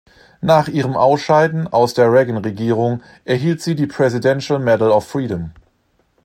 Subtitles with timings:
[0.41, 5.51] Nach ihrem Ausscheiden aus der Reagan-Regierung erhielt sie die Presidential Medal of Freedom.